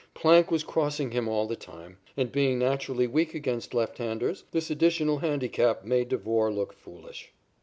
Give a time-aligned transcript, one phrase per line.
[0.15, 4.71] Plank was crossing him all the time, and, being naturally weak against left handers, this
[4.71, 7.31] additional handicap made Devore look foolish.